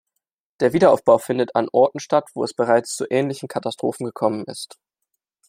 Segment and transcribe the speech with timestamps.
[0.61, 4.79] Der Wiederaufbau findet an Orten statt, wo es bereits zu ähnlichen Katastrophen gekommen ist.